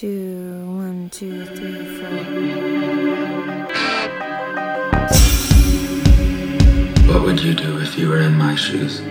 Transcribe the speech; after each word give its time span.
two, 0.00 0.64
one, 0.66 1.10
two, 1.10 1.44
three, 1.44 1.84
four. 1.98 2.08
What 7.12 7.22
would 7.22 7.42
you 7.42 7.52
do 7.52 7.78
if 7.80 7.98
you 7.98 8.08
were 8.08 8.20
in 8.20 8.34
my 8.34 8.54
shoes? 8.54 9.02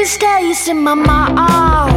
this 0.00 0.16
taste 0.16 0.68
in 0.68 0.82
my 0.82 0.94
mouth. 0.94 1.89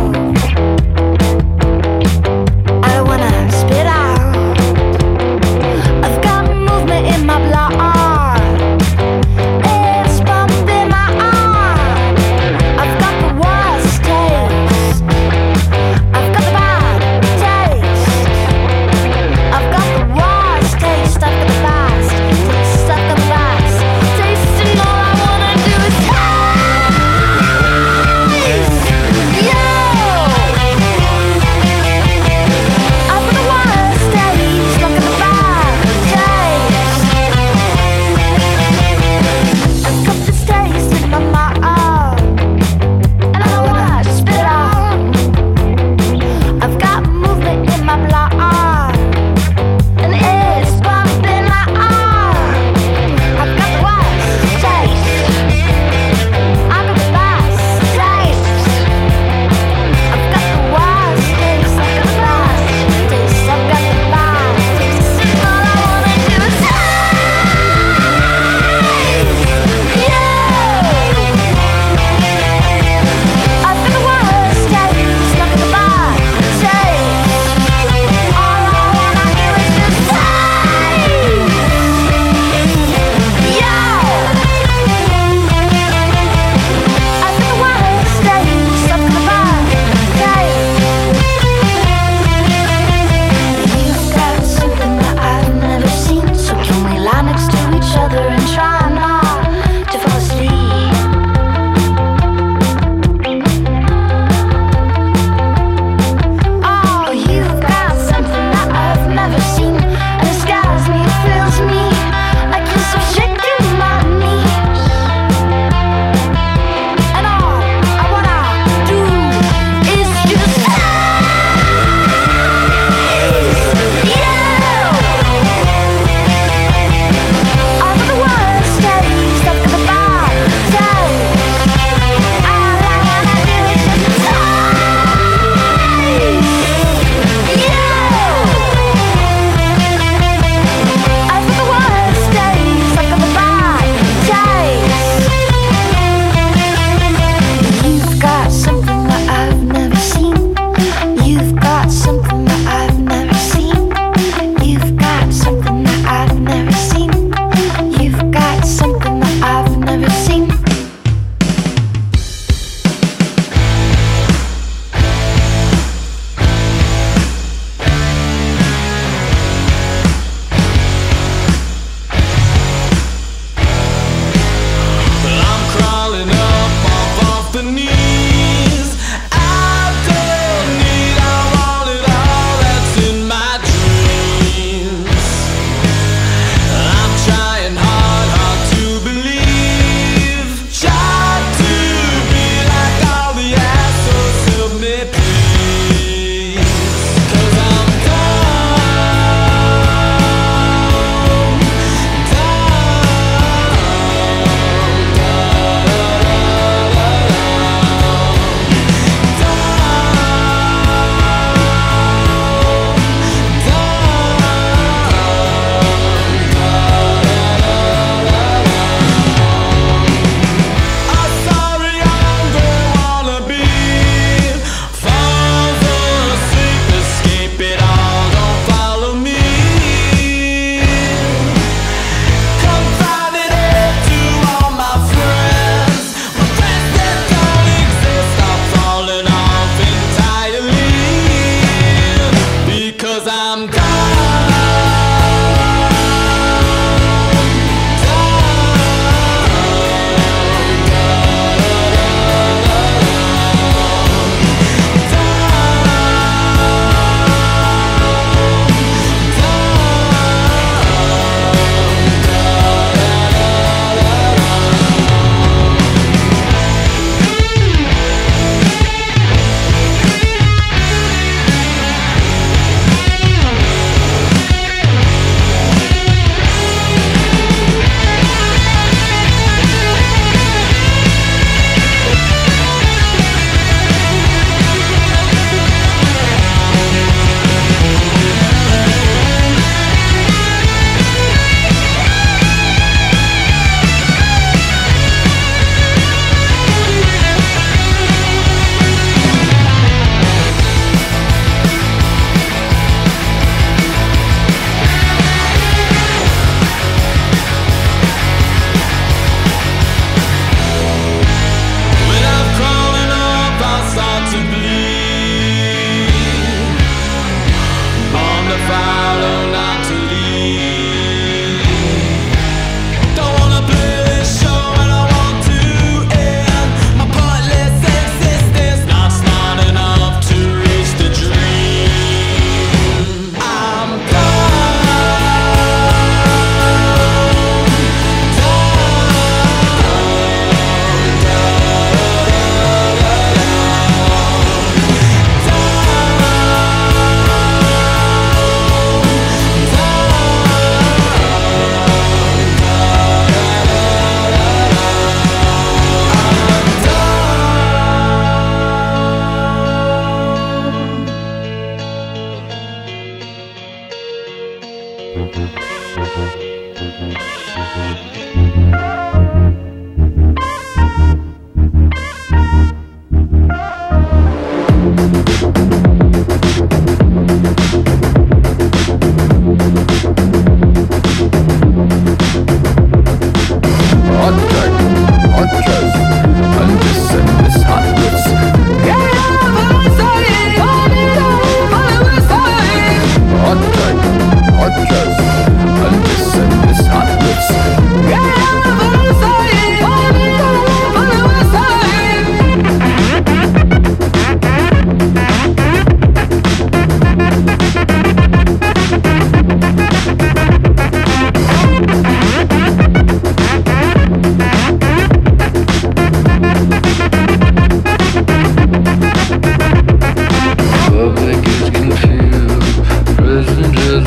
he 423.94 424.00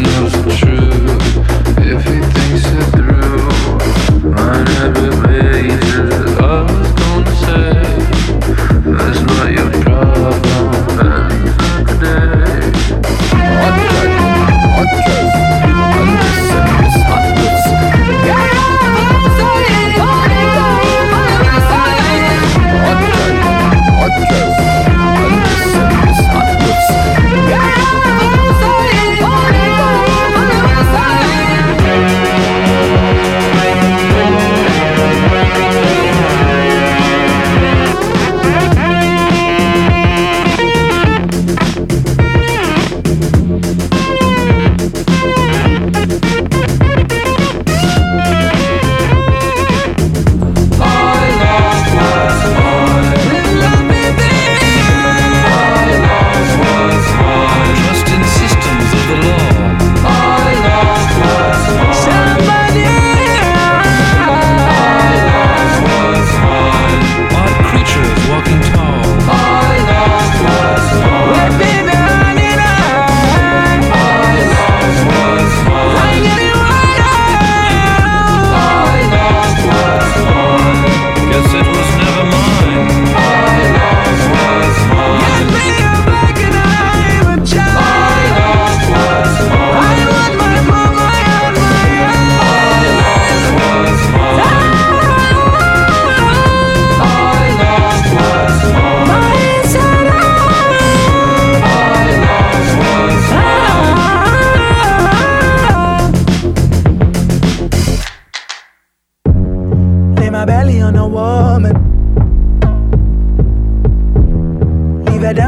knows 0.00 0.32
the 0.44 0.52
truth. 0.60 1.24
If 1.78 2.04
he 2.04 2.20
thinks 2.20 2.66
it 2.66 2.86
through, 2.94 3.50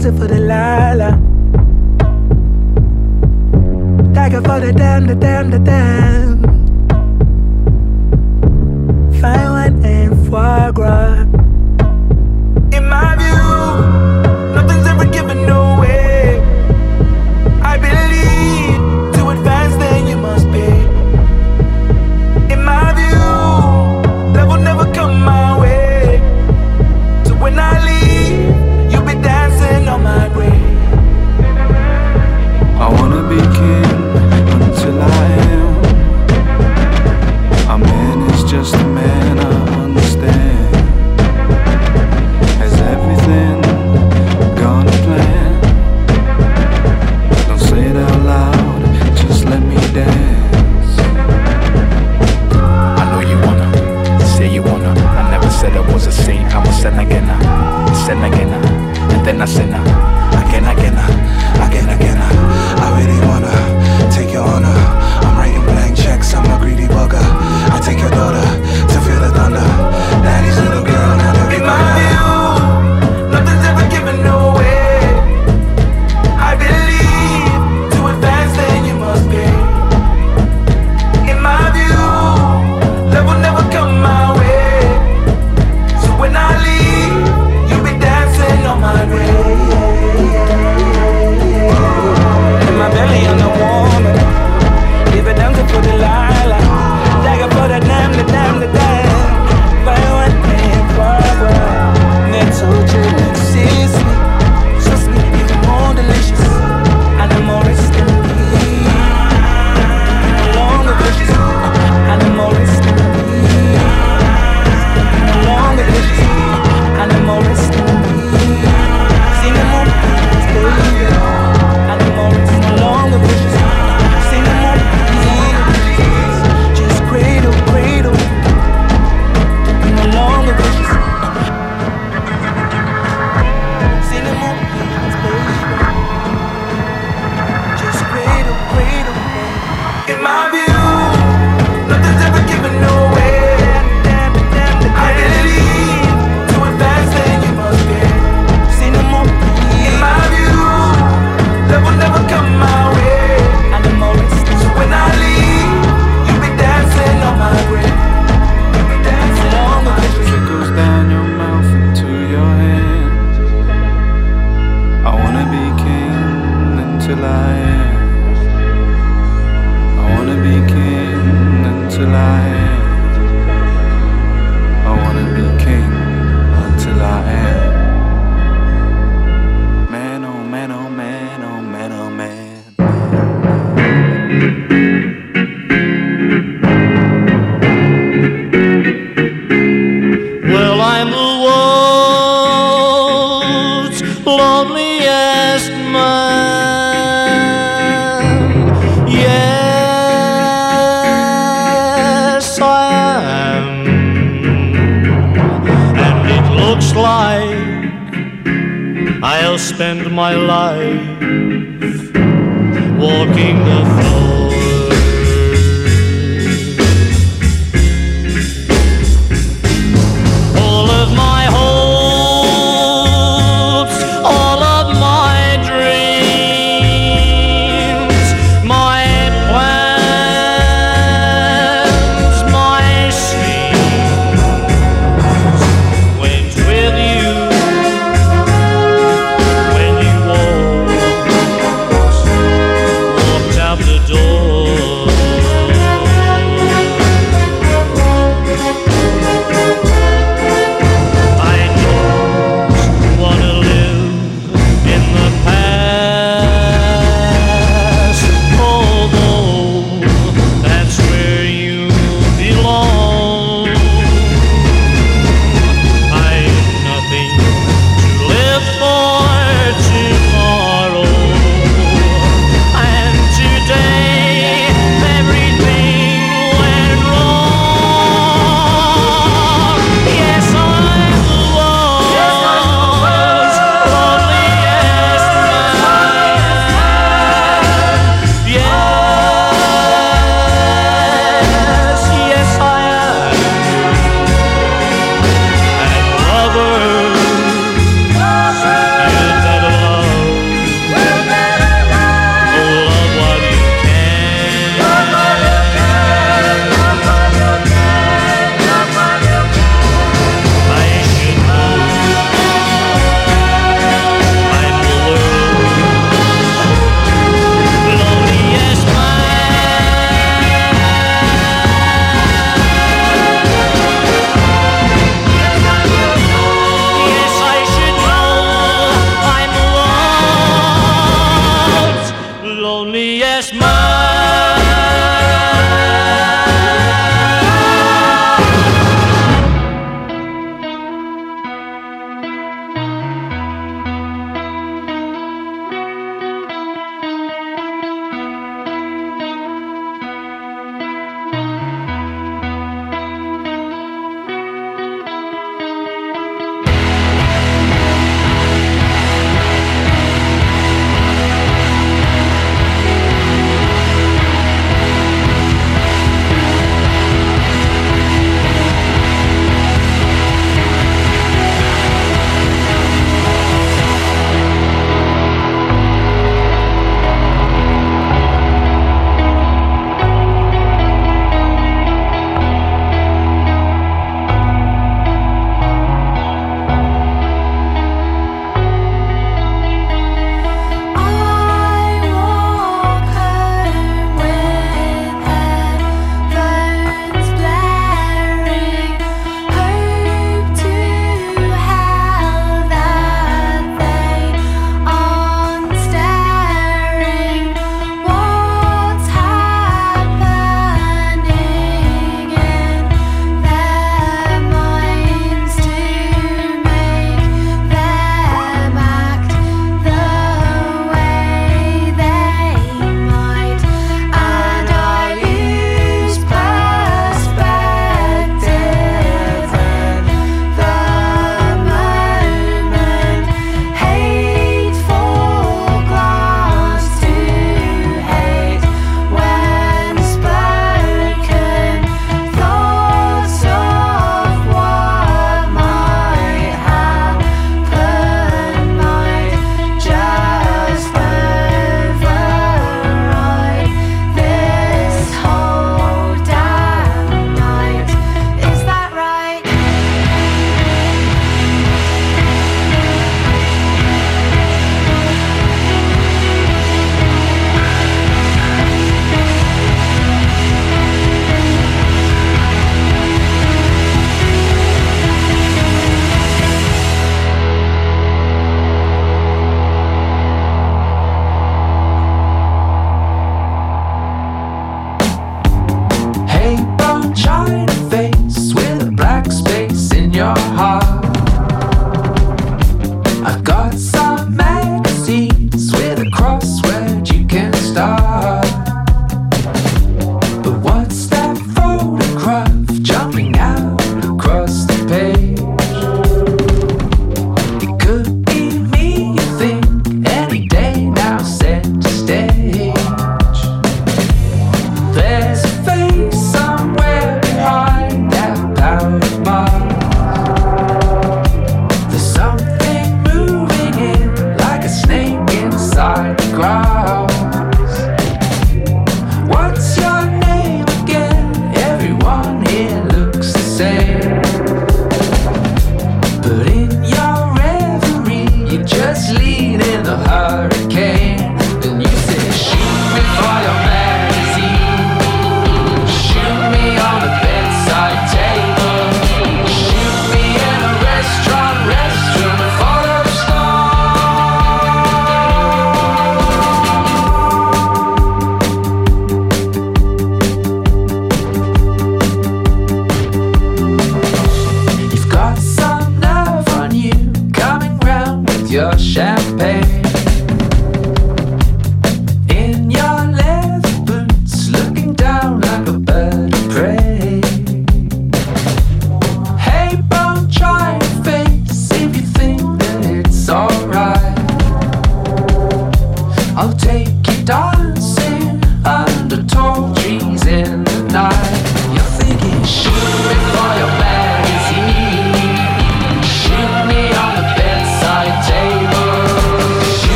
dancing 0.00 0.18
for 0.18 0.28
the 0.28 0.36
Delilah. 0.36 1.12
Dagger 4.12 4.42
for 4.42 4.60
the 4.60 4.72
damn, 4.72 5.06
the 5.06 5.14
damn, 5.14 5.50
the 5.50 5.58
damn. 5.58 6.42
Fine 9.20 9.50
wine 9.50 9.84
and 9.84 10.28
foie 10.28 10.70
gras. 10.72 11.27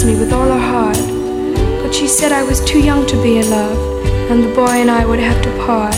loves 0.00 0.12
me 0.12 0.18
with 0.18 0.32
all 0.32 0.48
her 0.48 0.58
heart. 0.58 0.96
But 1.82 1.94
she 1.94 2.06
said 2.06 2.32
I 2.32 2.42
was 2.42 2.64
too 2.64 2.80
young 2.80 3.06
to 3.06 3.22
be 3.22 3.38
in 3.38 3.50
love, 3.50 4.06
and 4.30 4.42
the 4.42 4.54
boy 4.54 4.80
and 4.82 4.90
I 4.90 5.04
would 5.04 5.18
have 5.18 5.42
to 5.42 5.50
part. 5.66 5.94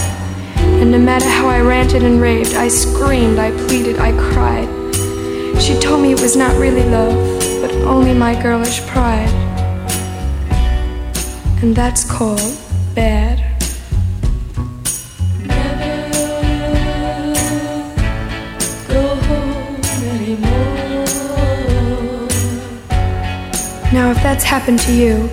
And 0.81 0.91
no 0.91 0.99
matter 0.99 1.29
how 1.29 1.47
I 1.49 1.61
ranted 1.61 2.03
and 2.03 2.21
raved, 2.21 2.55
I 2.55 2.69
screamed, 2.69 3.38
I 3.38 3.51
pleaded, 3.67 3.99
I 3.99 4.12
cried. 4.33 4.69
She 5.61 5.79
told 5.79 6.03
me 6.03 6.12
it 6.12 6.21
was 6.21 6.37
not 6.37 6.57
really 6.59 6.83
love, 6.83 7.15
but 7.61 7.71
only 7.85 8.15
my 8.15 8.41
girlish 8.43 8.81
pride. 8.87 9.31
And 11.62 11.77
that's 11.77 12.05
called 12.05 12.59
bad. 12.95 13.41
Now, 23.92 24.11
if 24.11 24.16
that's 24.22 24.42
happened 24.42 24.78
to 24.81 24.92
you, 24.94 25.28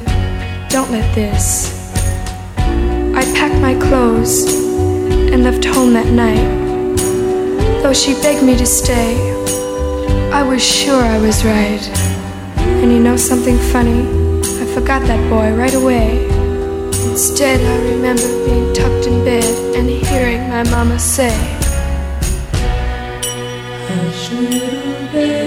don't 0.67 0.91
let 0.91 1.15
this. 1.15 1.71
I 2.57 3.23
packed 3.33 3.55
my 3.61 3.73
clothes 3.73 4.53
and 5.31 5.45
left 5.45 5.63
home 5.63 5.93
that 5.93 6.07
night. 6.07 6.45
Though 7.81 7.93
she 7.93 8.15
begged 8.15 8.43
me 8.43 8.57
to 8.57 8.65
stay, 8.65 9.15
I 10.33 10.43
was 10.43 10.61
sure 10.61 11.01
I 11.01 11.19
was 11.19 11.45
right. 11.45 11.81
And 12.81 12.91
you 12.91 12.99
know 12.99 13.15
something 13.15 13.57
funny? 13.71 14.01
I 14.61 14.65
forgot 14.73 15.03
that 15.03 15.29
boy 15.29 15.55
right 15.55 15.73
away. 15.73 16.25
Instead, 17.09 17.61
I 17.61 17.91
remember 17.93 18.27
being 18.45 18.73
tucked 18.73 19.07
in 19.07 19.23
bed 19.23 19.75
and 19.77 19.89
hearing 19.89 20.49
my 20.49 20.63
mama 20.63 20.99
say, 20.99 21.33
I 23.87 23.93
little 24.33 25.13
baby." 25.13 25.38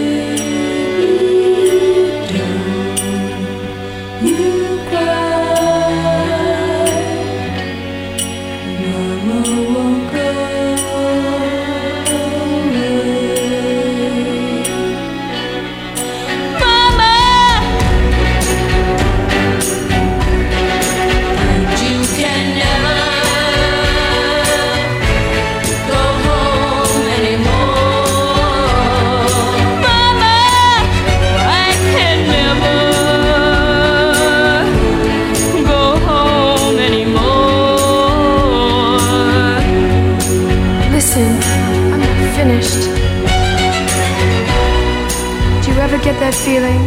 That 46.22 46.34
feeling 46.34 46.82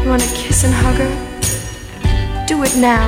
you 0.00 0.08
want 0.08 0.22
to 0.22 0.32
kiss 0.36 0.62
and 0.62 0.72
hug 0.72 0.94
her? 0.94 2.46
Do 2.46 2.62
it 2.62 2.76
now. 2.76 3.06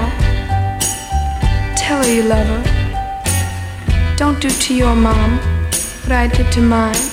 Tell 1.77 2.03
her 2.03 2.13
you 2.13 2.25
love 2.25 2.49
her. 2.49 4.15
Don't 4.17 4.41
do 4.41 4.51
to 4.51 4.75
your 4.75 4.97
mom 4.97 5.39
what 6.03 6.11
I 6.11 6.27
did 6.27 6.51
to 6.55 6.61
mine. 6.61 7.05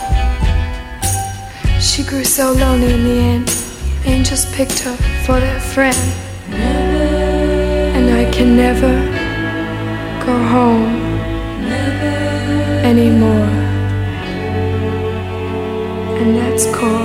She 1.79 2.03
grew 2.03 2.23
so 2.23 2.53
lonely 2.53 2.91
in 2.91 3.03
the 3.03 3.17
end. 3.33 3.47
Angels 4.03 4.51
picked 4.55 4.79
her 4.79 4.95
for 5.25 5.39
their 5.39 5.59
friend. 5.59 6.03
And 6.49 8.05
I 8.21 8.23
can 8.31 8.57
never 8.57 8.93
go 10.25 10.35
home 10.55 10.95
anymore. 12.83 13.51
And 16.19 16.35
that's 16.35 16.65
called 16.73 17.04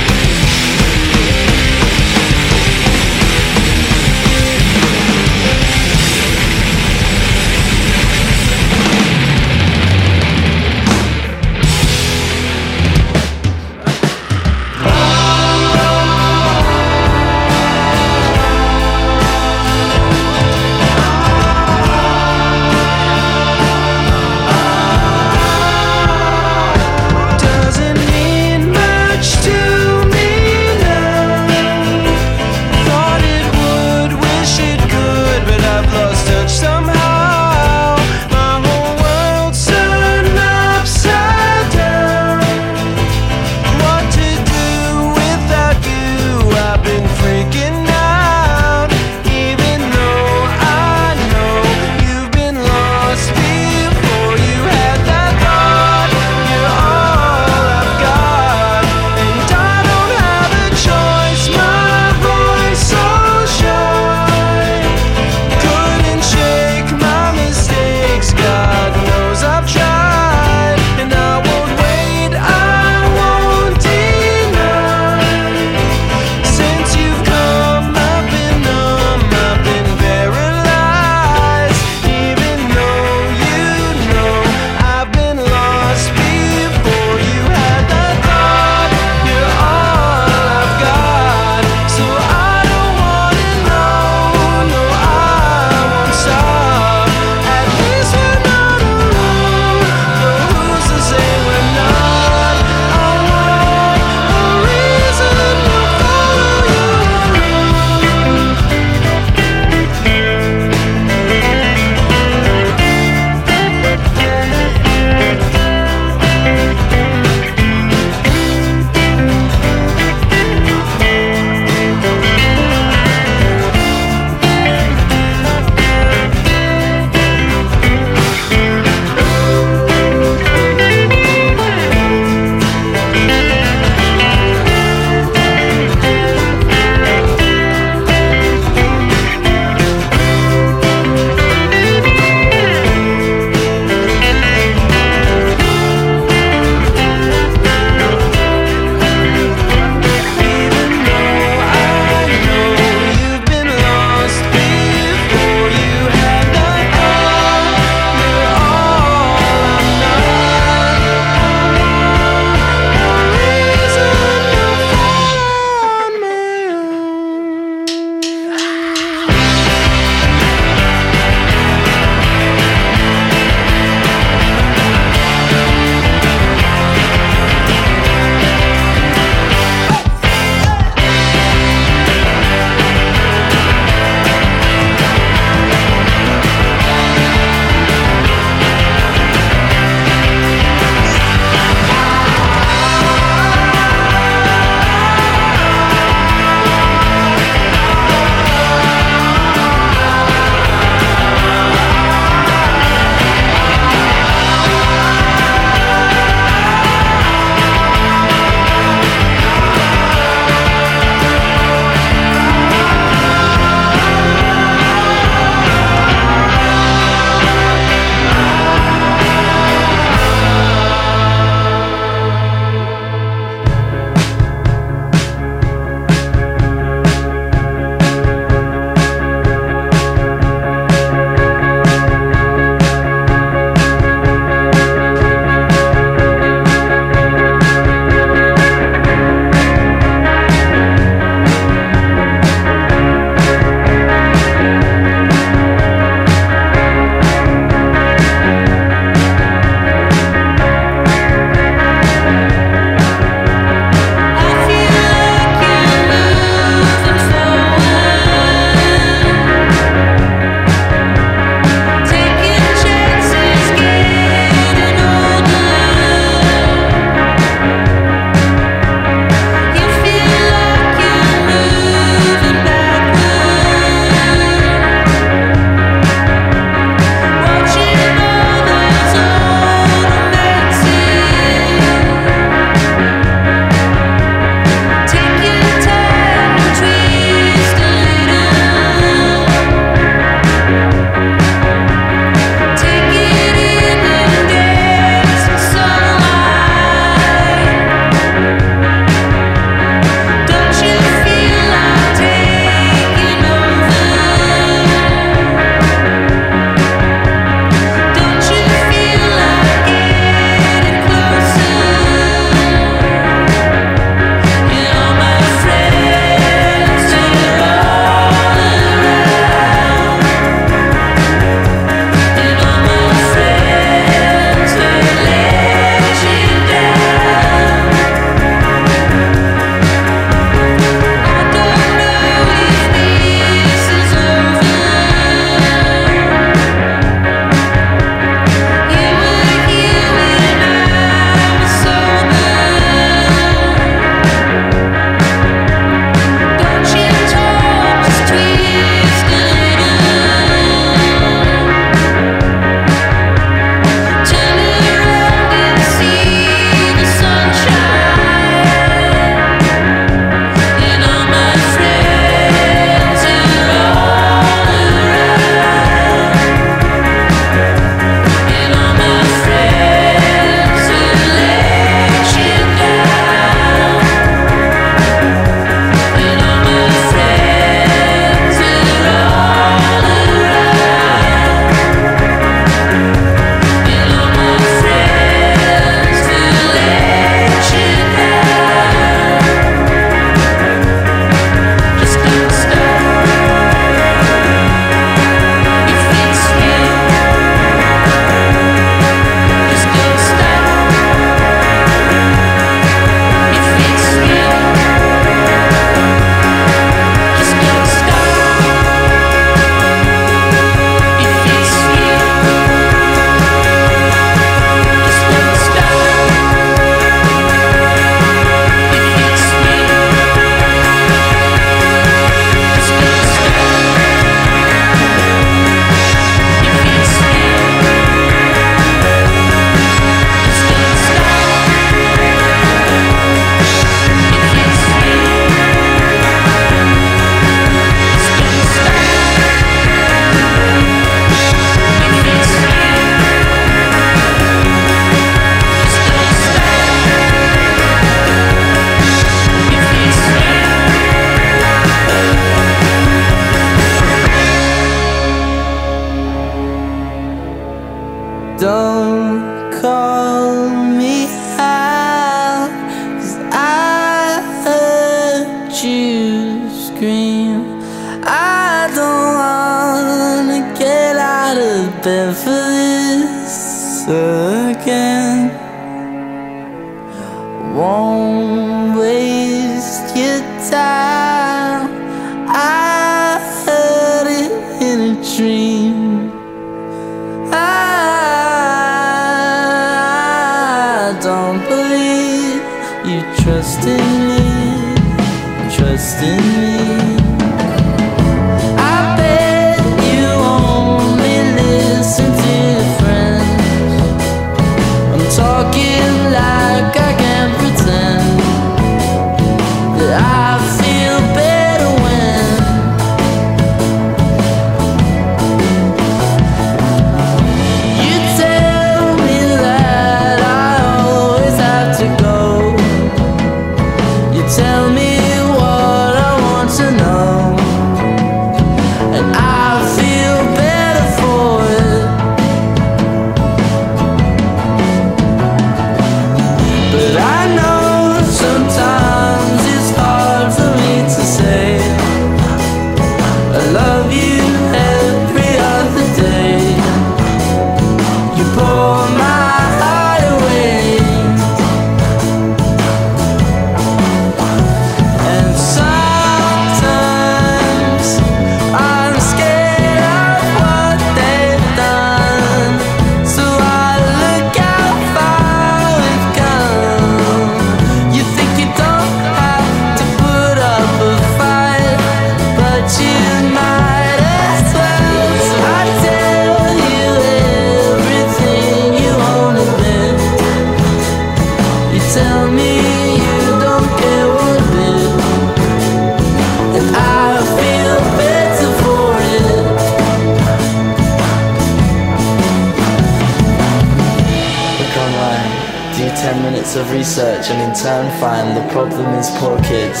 research 597.12 597.50
and 597.50 597.60
in 597.60 597.76
turn 597.76 598.08
find 598.24 598.56
the 598.56 598.64
problem 598.72 599.04
is 599.20 599.28
poor 599.36 599.60
kids 599.68 600.00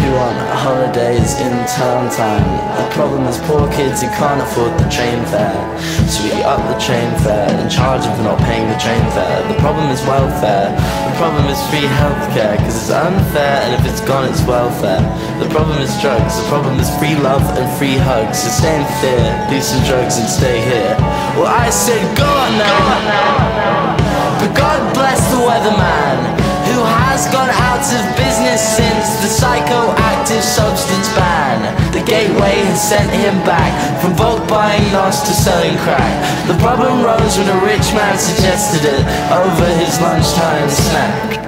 who 0.00 0.08
want 0.16 0.32
holidays 0.64 1.36
in 1.44 1.52
term 1.68 2.08
time. 2.08 2.48
The 2.80 2.88
problem 2.96 3.28
is 3.28 3.36
poor 3.44 3.68
kids 3.68 4.00
who 4.00 4.08
can't 4.16 4.40
afford 4.40 4.72
the 4.80 4.88
train 4.88 5.20
fare. 5.28 5.60
So 6.08 6.24
we 6.24 6.32
up 6.40 6.56
the 6.72 6.80
train 6.80 7.12
fare 7.20 7.52
and 7.52 7.68
charge 7.68 8.08
them 8.08 8.16
for 8.16 8.24
not 8.24 8.40
paying 8.48 8.64
the 8.64 8.80
train 8.80 9.04
fare. 9.12 9.44
The 9.44 9.60
problem 9.60 9.92
is 9.92 10.00
welfare. 10.08 10.72
The 10.72 11.16
problem 11.20 11.44
is 11.52 11.60
free 11.68 11.84
healthcare 12.00 12.56
because 12.56 12.80
it's 12.80 12.88
unfair 12.88 13.68
and 13.68 13.76
if 13.76 13.84
it's 13.84 14.00
gone 14.00 14.24
it's 14.24 14.40
welfare. 14.48 15.04
The 15.36 15.52
problem 15.52 15.84
is 15.84 15.92
drugs. 16.00 16.40
The 16.40 16.48
problem 16.48 16.80
is 16.80 16.88
free 16.96 17.16
love 17.20 17.44
and 17.60 17.68
free 17.76 18.00
hugs. 18.00 18.40
So 18.40 18.48
stay 18.48 18.80
in 18.80 18.88
fear, 19.04 19.28
do 19.52 19.60
some 19.60 19.84
drugs 19.84 20.16
and 20.16 20.24
stay 20.24 20.64
here. 20.64 20.96
Well 21.36 21.52
I 21.52 21.68
said 21.68 22.00
go 22.16 22.24
on 22.24 22.52
now. 22.56 24.01
But 24.42 24.58
God 24.58 24.82
bless 24.90 25.22
the 25.30 25.38
weatherman 25.38 26.18
who 26.66 26.82
has 26.82 27.30
gone 27.30 27.46
out 27.62 27.78
of 27.78 28.02
business 28.18 28.58
since 28.58 29.22
the 29.22 29.30
psychoactive 29.30 30.42
substance 30.42 31.06
ban. 31.14 31.62
The 31.94 32.02
gateway 32.02 32.66
has 32.66 32.82
sent 32.82 33.06
him 33.14 33.38
back 33.46 33.70
from 34.02 34.16
bulk 34.16 34.42
buying 34.48 34.82
nos 34.90 35.22
to 35.22 35.32
selling 35.32 35.78
crack. 35.86 36.10
The 36.50 36.58
problem 36.58 37.06
rose 37.06 37.38
when 37.38 37.46
a 37.54 37.58
rich 37.62 37.86
man 37.94 38.18
suggested 38.18 38.82
it 38.82 39.06
over 39.30 39.66
his 39.78 39.94
lunchtime 40.02 40.70
snack. 40.70 41.38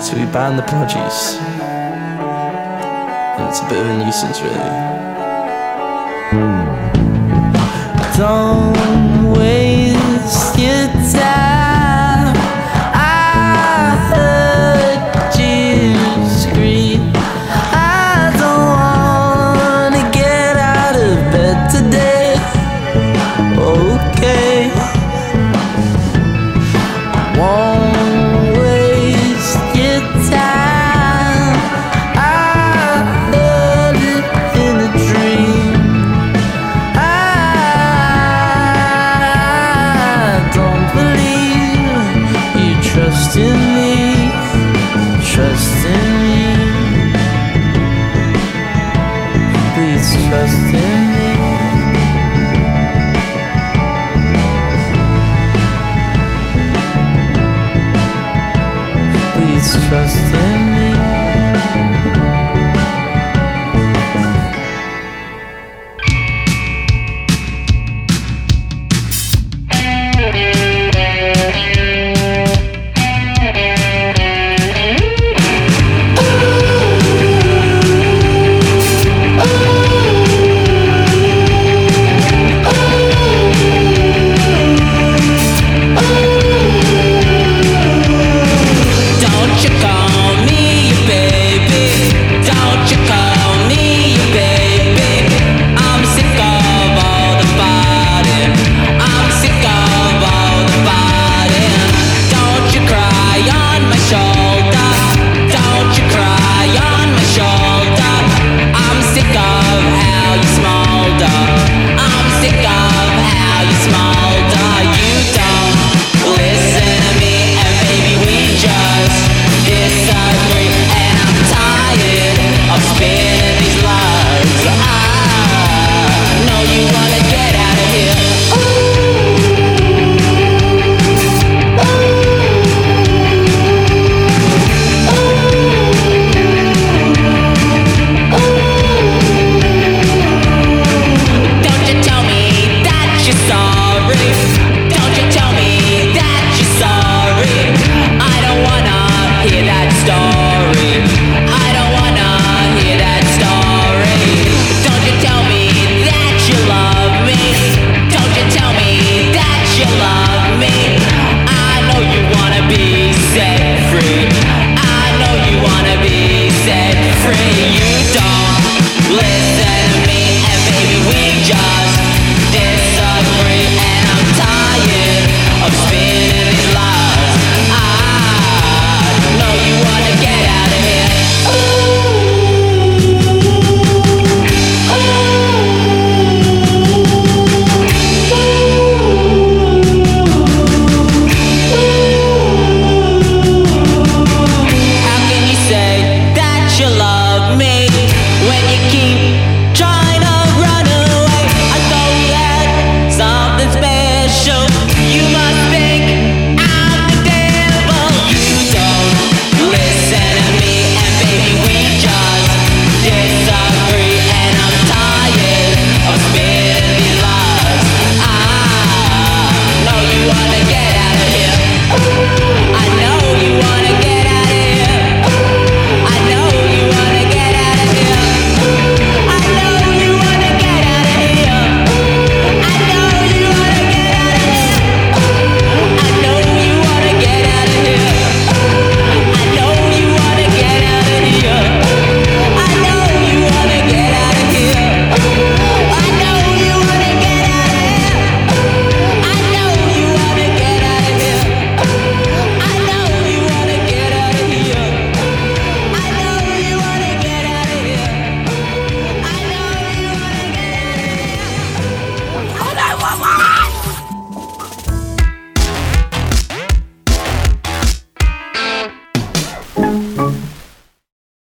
So 0.00 0.14
we 0.14 0.24
banned 0.30 0.56
the 0.56 0.66
produce. 0.70 1.34
And 3.42 3.48
it's 3.50 3.58
a 3.58 3.66
bit 3.66 3.82
of 3.82 3.86
a 3.90 3.98
nuisance, 3.98 4.38
really. 4.38 4.98
Don't 8.16 8.97
time. 10.92 11.67